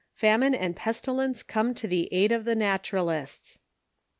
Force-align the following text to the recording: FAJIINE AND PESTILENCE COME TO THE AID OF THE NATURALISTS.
FAJIINE 0.19 0.55
AND 0.55 0.75
PESTILENCE 0.75 1.43
COME 1.43 1.75
TO 1.75 1.87
THE 1.87 2.09
AID 2.11 2.31
OF 2.31 2.43
THE 2.45 2.55
NATURALISTS. 2.55 3.59